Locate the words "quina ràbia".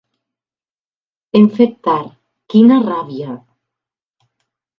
2.55-3.37